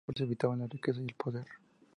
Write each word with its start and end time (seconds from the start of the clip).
Por 0.05 0.15
eso 0.15 0.23
evitaban 0.23 0.57
la 0.59 0.65
riqueza 0.67 0.99
y 0.99 1.03
el 1.05 1.13
poder. 1.13 1.45